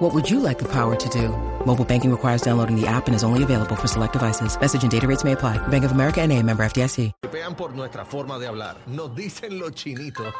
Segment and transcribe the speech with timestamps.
[0.00, 1.28] What would you like the power to do?
[1.66, 4.58] Mobile banking requires downloading the app and is only available for select devices.
[4.58, 5.58] Message and data rates may apply.
[5.68, 7.12] Bank of America NA, member FDIC.
[7.30, 8.78] Pean por nuestra forma de hablar.
[8.86, 10.32] Nos dicen los chinitos.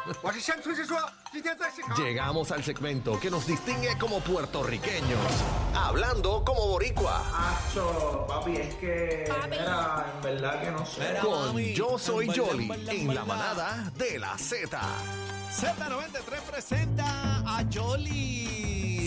[1.95, 5.19] Llegamos al segmento que nos distingue como puertorriqueños.
[5.75, 7.21] Hablando como boricua.
[7.31, 9.25] Acho, papi, es que...
[9.25, 11.17] Era, en verdad que no sé.
[11.21, 14.79] Con Yo Soy Jolly en la manada de la Z.
[15.51, 18.30] Z93 presenta a Jolly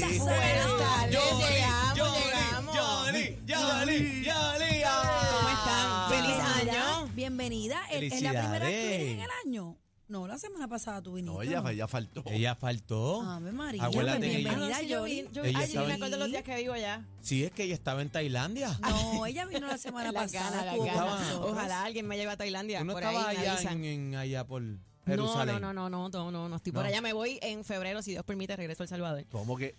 [0.05, 2.77] Buenas tardes, Yoli, llegamos, Yoli, llegamos.
[2.77, 4.83] Yoli, Yoli, Yoli.
[5.31, 6.11] ¿Cómo están?
[6.11, 7.09] Feliz Bienvenida, año.
[7.15, 7.81] Bienvenida.
[7.91, 9.77] ¿Es- ¿Es la primera vez que vienes en el año?
[10.07, 11.35] No, la semana pasada tú viniste.
[11.35, 12.23] No, ella, ella faltó.
[12.27, 13.23] Ella faltó.
[13.23, 15.23] Ave María, Acuérdate que ella- bienvenida, Sí, yo Yoli.
[15.23, 17.03] vi- yo- Ella ay, me en- acuerdo los días que vivo allá.
[17.23, 18.79] Sí, es que ella estaba en Tailandia.
[18.83, 20.67] No, ella vino la semana La pasada.
[20.73, 21.53] estuvo con nosotros.
[21.53, 22.81] Ojalá alguien me lleve a Tailandia.
[22.81, 23.79] ¿Tú no por estabas ahí me allá avisan.
[23.79, 25.55] en, en- allá por No, Jerusalén?
[25.63, 26.89] no, no, no, no, no, no, estoy por No.
[26.89, 27.01] allá.
[27.01, 29.25] Me voy en febrero, si Dios permite, regreso a El Salvador.
[29.31, 29.75] ¿Cómo que?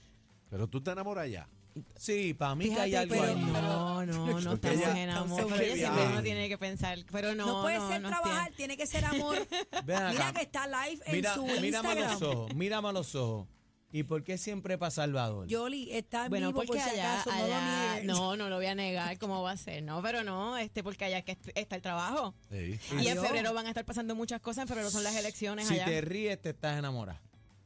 [0.56, 1.50] Pero tú te enamoras ya.
[1.98, 3.46] Sí, para mí que hay Fíjate, algo pero ahí.
[3.46, 5.60] no, no, no estamos ella- enamorados.
[5.60, 6.98] Ella siempre uno tiene que pensar.
[7.12, 9.46] Pero no, No, puede ser no trabajar, tiene- que ser amor.
[9.86, 10.10] Ven acá.
[10.12, 12.38] Mira que está live en Mira, su mírame a los Instagram.
[12.40, 13.48] ojos, mírame a los ojos.
[13.92, 15.48] ¿Y por qué siempre para Salvador?
[15.48, 18.06] Yoli está en Bueno, vivo porque por si allá, acaso, no lo allá, niegues.
[18.08, 19.84] no, no lo voy a negar, ¿cómo va a ser?
[19.84, 22.34] No, pero no, este, porque allá que est- está el trabajo.
[22.50, 22.80] Sí.
[22.94, 23.26] Y en Adiós.
[23.28, 25.86] febrero van a estar pasando muchas cosas, en febrero son las elecciones si allá.
[25.86, 27.22] te ríes, te estás enamorada.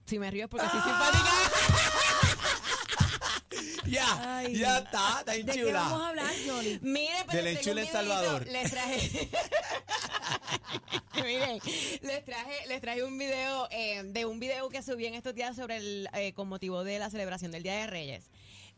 [0.06, 0.72] Si me río es porque Ah.
[0.76, 1.89] estoy simpática.
[3.90, 4.56] Ya, Ay.
[4.56, 6.80] ya está, está ¿De qué vamos a hablar, Yoli?
[6.82, 8.46] Miren, pero Del les enchule Salvador.
[8.70, 9.30] traje.
[11.24, 11.60] Miren,
[12.02, 15.56] les traje, les traje un video eh, de un video que subí en estos días
[15.56, 18.30] sobre el, eh, con motivo de la celebración del Día de Reyes.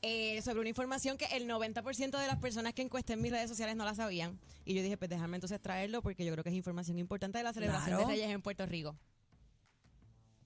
[0.04, 3.48] Eh, sobre una información que el 90% de las personas que encuesté en mis redes
[3.50, 4.40] sociales no la sabían.
[4.66, 7.44] Y yo dije, pues déjame entonces traerlo porque yo creo que es información importante de
[7.44, 8.08] la celebración Claro.
[8.08, 8.96] de Reyes en Puerto Rico.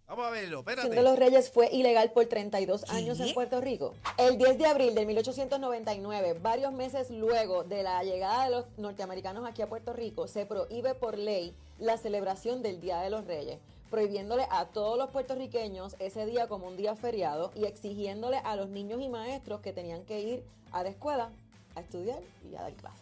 [0.08, 1.02] Vamos a verlo, de espérate.
[1.02, 3.28] los Reyes fue ilegal por 32 años ¿Qué?
[3.28, 3.96] en Puerto Rico.
[4.18, 9.48] El 10 de abril de 1899, varios meses luego de la llegada de los norteamericanos
[9.48, 13.58] aquí a Puerto Rico, se prohíbe por ley la celebración del Día de los Reyes,
[13.90, 18.70] prohibiéndole a todos los puertorriqueños ese día como un día feriado y exigiéndole a los
[18.70, 21.32] niños y maestros que tenían que ir a la escuela
[21.76, 22.20] a estudiar
[22.52, 23.02] y a dar clases.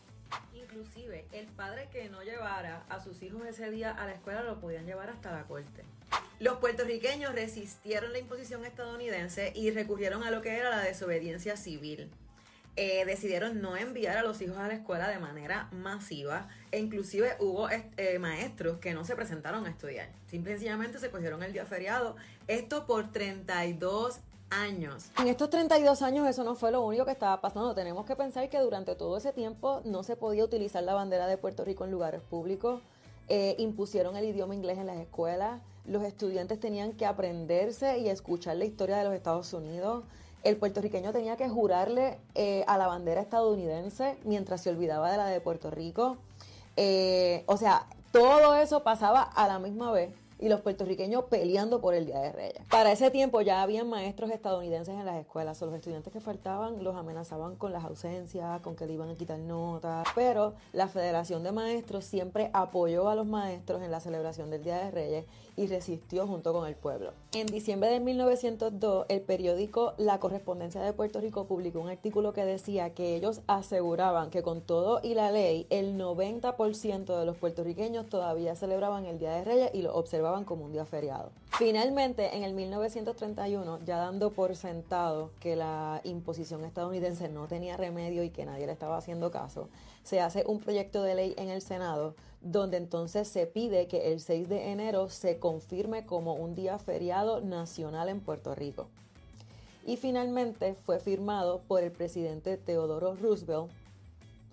[0.56, 4.60] Inclusive, el padre que no llevara a sus hijos ese día a la escuela lo
[4.62, 5.84] podían llevar hasta la corte.
[6.40, 12.12] Los puertorriqueños resistieron la imposición estadounidense y recurrieron a lo que era la desobediencia civil.
[12.76, 17.36] Eh, decidieron no enviar a los hijos a la escuela de manera masiva e inclusive
[17.40, 20.10] hubo eh, maestros que no se presentaron a estudiar.
[20.26, 22.16] Simple y sencillamente se cogieron el día feriado.
[22.48, 25.12] Esto por 32 años.
[25.20, 27.76] En estos 32 años eso no fue lo único que estaba pasando.
[27.76, 31.38] Tenemos que pensar que durante todo ese tiempo no se podía utilizar la bandera de
[31.38, 32.82] Puerto Rico en lugares públicos.
[33.30, 35.62] Eh, impusieron el idioma inglés en las escuelas.
[35.86, 40.06] Los estudiantes tenían que aprenderse y escuchar la historia de los Estados Unidos.
[40.44, 45.28] El puertorriqueño tenía que jurarle eh, a la bandera estadounidense mientras se olvidaba de la
[45.28, 46.18] de Puerto Rico.
[46.76, 51.94] Eh, o sea, todo eso pasaba a la misma vez y los puertorriqueños peleando por
[51.94, 52.62] el Día de Reyes.
[52.70, 56.84] Para ese tiempo ya habían maestros estadounidenses en las escuelas, o los estudiantes que faltaban
[56.84, 61.44] los amenazaban con las ausencias, con que le iban a quitar notas, pero la Federación
[61.44, 65.68] de Maestros siempre apoyó a los maestros en la celebración del Día de Reyes y
[65.68, 67.12] resistió junto con el pueblo.
[67.34, 72.44] En diciembre de 1902, el periódico La Correspondencia de Puerto Rico publicó un artículo que
[72.44, 78.08] decía que ellos aseguraban que con todo y la ley, el 90% de los puertorriqueños
[78.08, 81.32] todavía celebraban el Día de Reyes y lo observaban como un día feriado.
[81.52, 88.24] Finalmente, en el 1931, ya dando por sentado que la imposición estadounidense no tenía remedio
[88.24, 89.70] y que nadie le estaba haciendo caso,
[90.04, 94.20] se hace un proyecto de ley en el Senado donde entonces se pide que el
[94.20, 98.88] 6 de enero se confirme como un día feriado nacional en Puerto Rico.
[99.86, 103.72] Y finalmente fue firmado por el presidente Teodoro Roosevelt,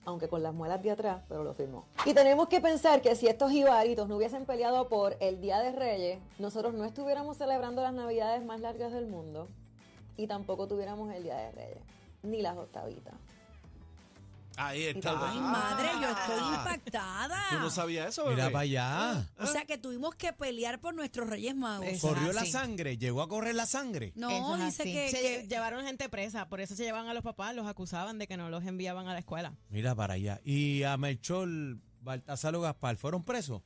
[0.05, 1.85] aunque con las muelas de atrás, pero lo firmó.
[2.05, 5.73] Y tenemos que pensar que si estos jibaritos no hubiesen peleado por el Día de
[5.73, 9.49] Reyes, nosotros no estuviéramos celebrando las navidades más largas del mundo
[10.17, 11.83] y tampoco tuviéramos el Día de Reyes,
[12.23, 13.15] ni las octavitas.
[14.63, 15.31] Ahí está.
[15.31, 17.39] Ay, madre, yo estoy impactada.
[17.51, 18.37] ¿Tú no sabías eso, bebé?
[18.37, 19.29] Mira para allá.
[19.39, 21.87] O sea que tuvimos que pelear por nuestros Reyes Magos.
[21.87, 22.53] Eso es Corrió la así.
[22.53, 24.13] sangre, llegó a correr la sangre.
[24.17, 24.93] No, Eso es dice así.
[24.93, 28.19] que, se que- llevaron gente presa, por eso se llevaban a los papás, los acusaban
[28.19, 29.55] de que no los enviaban a la escuela.
[29.71, 30.41] Mira para allá.
[30.45, 31.49] Y a Melchor
[32.03, 33.63] Baltasar o Gaspar fueron presos.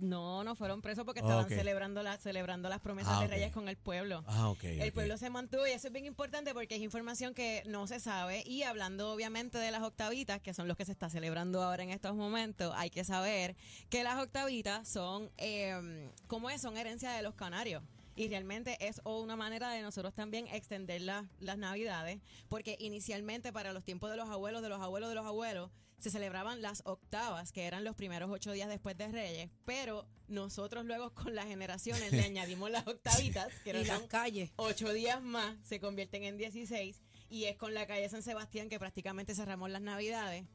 [0.00, 3.28] No, no fueron presos porque estaban celebrando, la, celebrando las promesas Ah, de.
[3.28, 4.24] Reyes con el pueblo.
[4.26, 4.64] Ah, ok.
[4.64, 8.00] El pueblo se mantuvo y eso es bien importante porque es información que no se
[8.00, 11.82] sabe y hablando obviamente de las octavitas, que son los que se está celebrando ahora
[11.82, 13.56] en estos momentos, hay que saber
[13.88, 16.60] que las octavitas son, eh, ¿cómo es?
[16.60, 17.82] Son herencia de los canarios.
[18.16, 23.52] Y realmente es o una manera de nosotros también extender la- las navidades, porque inicialmente
[23.52, 26.82] para los tiempos de los abuelos, de los abuelos, de los abuelos, se celebraban las
[26.86, 31.46] octavas, que eran los primeros ocho días después de Reyes, pero nosotros luego con las
[31.46, 34.50] generaciones le añadimos las octavitas, que eran las calles.
[34.56, 38.78] ocho días más se convierten en 16 y es con la calle San Sebastián que
[38.78, 40.46] prácticamente cerramos las navidades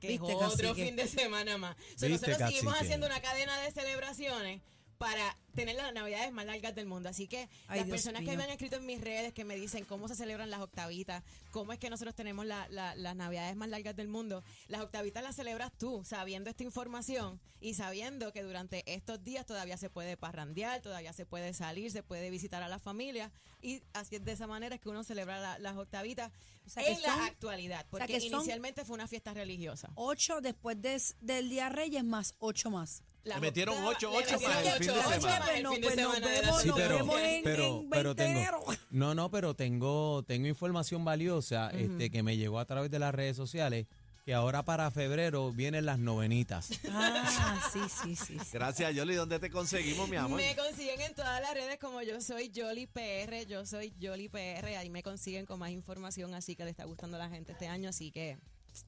[0.00, 0.38] que es otro
[0.70, 0.84] cacique.
[0.86, 1.76] fin de semana más.
[1.96, 4.62] So, Viste, nosotros seguimos haciendo una cadena de celebraciones
[4.98, 7.08] para tener las navidades más largas del mundo.
[7.08, 9.56] Así que Ay, las Dios personas que me han escrito en mis redes, que me
[9.56, 11.22] dicen cómo se celebran las octavitas,
[11.52, 15.22] cómo es que nosotros tenemos la- la- las navidades más largas del mundo, las octavitas
[15.22, 20.16] las celebras tú, sabiendo esta información y sabiendo que durante estos días todavía se puede
[20.16, 23.30] parrandear, todavía se puede salir, se puede visitar a la familia
[23.62, 26.30] y así es de esa manera es que uno celebra la- las octavitas
[26.66, 29.90] O sea, que en la actualidad, porque inicialmente fue una fiesta religiosa.
[29.94, 33.02] Ocho después de- del Día Reyes más ocho más.
[33.24, 35.18] Le metieron octavas- ocho, le ocho metieron para el fin de semana.
[35.40, 36.26] más el Bueno, fin de pues semana
[36.62, 38.64] Sí, pero, vemos en- pero, en pero 20 de tengo, enero.
[38.90, 43.14] no, no, pero tengo, tengo información valiosa este, que me llegó a través de las
[43.14, 43.86] redes sociales
[44.24, 46.68] que ahora para febrero vienen las novenitas.
[46.90, 48.38] Ah, sí, sí, sí.
[48.38, 48.50] sí.
[48.52, 49.14] Gracias, Yoli.
[49.14, 50.38] ¿Dónde te conseguimos, mi amor?
[50.38, 54.76] Me consiguen en todas las redes como yo soy Jolly PR, yo soy Jolly PR,
[54.76, 57.68] ahí me consiguen con más información, así que le está gustando a la gente este
[57.68, 58.36] año, así que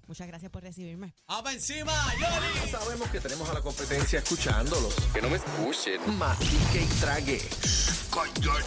[0.07, 1.15] muchas gracias por recibirme.
[1.27, 2.71] ¡Vamos encima, Yoli!
[2.71, 4.95] Sabemos que tenemos a la competencia escuchándolos.
[5.13, 6.01] Que no me escuchen.
[6.19, 7.41] Matique y trague.